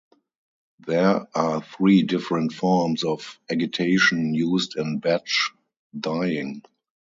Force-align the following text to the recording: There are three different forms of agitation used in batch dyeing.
There 0.79 1.27
are 1.37 1.61
three 1.61 2.01
different 2.01 2.53
forms 2.53 3.03
of 3.03 3.39
agitation 3.51 4.33
used 4.33 4.75
in 4.75 4.97
batch 4.97 5.51
dyeing. 5.95 6.63